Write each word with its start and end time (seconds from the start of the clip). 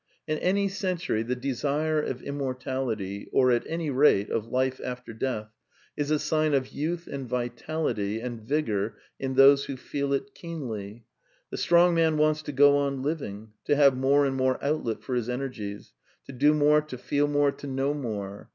In 0.25 0.39
any 0.39 0.67
century 0.67 1.21
the 1.21 1.35
desire 1.35 2.01
of 2.01 2.23
immortality, 2.23 3.29
or 3.31 3.51
at 3.51 3.67
any 3.67 3.91
rate, 3.91 4.31
of 4.31 4.47
life 4.47 4.81
after 4.83 5.13
death, 5.13 5.51
is 5.95 6.09
a 6.09 6.17
sign 6.17 6.55
of 6.55 6.69
youth 6.69 7.05
and 7.05 7.29
vitality 7.29 8.19
and 8.19 8.41
vigour 8.41 8.97
in 9.19 9.35
those 9.35 9.65
who 9.65 9.77
feel 9.77 10.11
it 10.13 10.33
keenly. 10.33 11.05
The 11.51 11.57
strong 11.57 11.93
man 11.93 12.17
wants 12.17 12.41
to 12.41 12.51
go 12.51 12.77
on 12.77 13.03
living, 13.03 13.51
to 13.65 13.75
have 13.75 13.95
more 13.95 14.25
and 14.25 14.35
more 14.35 14.57
outlet 14.63 15.03
for 15.03 15.13
his 15.13 15.29
energies, 15.29 15.93
to 16.25 16.31
do 16.31 16.55
more, 16.55 16.81
to 16.81 16.97
feel 16.97 17.27
more, 17.27 17.51
to 17.51 17.67
know 17.67 17.93
more. 17.93 18.49